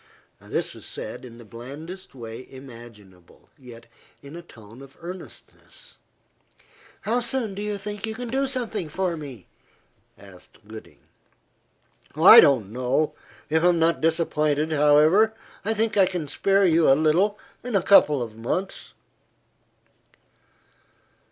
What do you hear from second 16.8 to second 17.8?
a little in